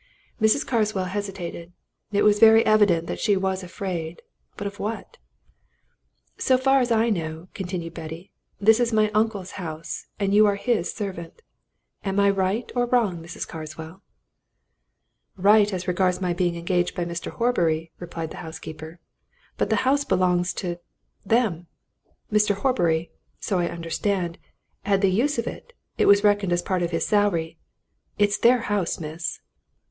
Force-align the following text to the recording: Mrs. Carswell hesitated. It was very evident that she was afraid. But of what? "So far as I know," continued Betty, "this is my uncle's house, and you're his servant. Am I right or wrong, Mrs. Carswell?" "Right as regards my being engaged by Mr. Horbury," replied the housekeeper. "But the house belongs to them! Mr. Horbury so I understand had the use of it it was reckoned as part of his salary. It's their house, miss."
Mrs. 0.41 0.65
Carswell 0.65 1.05
hesitated. 1.05 1.73
It 2.11 2.23
was 2.23 2.39
very 2.39 2.65
evident 2.65 3.05
that 3.05 3.19
she 3.19 3.37
was 3.37 3.61
afraid. 3.61 4.23
But 4.57 4.65
of 4.65 4.79
what? 4.79 5.17
"So 6.39 6.57
far 6.57 6.79
as 6.79 6.91
I 6.91 7.11
know," 7.11 7.49
continued 7.53 7.93
Betty, 7.93 8.31
"this 8.59 8.79
is 8.79 8.91
my 8.91 9.11
uncle's 9.13 9.57
house, 9.63 10.07
and 10.19 10.33
you're 10.33 10.55
his 10.55 10.91
servant. 10.91 11.43
Am 12.03 12.19
I 12.19 12.31
right 12.31 12.71
or 12.75 12.87
wrong, 12.87 13.21
Mrs. 13.21 13.47
Carswell?" 13.47 14.01
"Right 15.37 15.71
as 15.71 15.87
regards 15.87 16.19
my 16.19 16.33
being 16.33 16.55
engaged 16.55 16.95
by 16.95 17.05
Mr. 17.05 17.29
Horbury," 17.33 17.91
replied 17.99 18.31
the 18.31 18.37
housekeeper. 18.41 18.99
"But 19.55 19.69
the 19.69 19.85
house 19.85 20.03
belongs 20.03 20.51
to 20.55 20.79
them! 21.23 21.67
Mr. 22.31 22.55
Horbury 22.55 23.11
so 23.39 23.59
I 23.59 23.67
understand 23.69 24.39
had 24.81 25.01
the 25.01 25.11
use 25.11 25.37
of 25.37 25.45
it 25.45 25.73
it 25.99 26.07
was 26.07 26.23
reckoned 26.23 26.53
as 26.53 26.63
part 26.63 26.81
of 26.81 26.89
his 26.89 27.05
salary. 27.05 27.59
It's 28.17 28.39
their 28.39 28.61
house, 28.61 28.99
miss." 28.99 29.39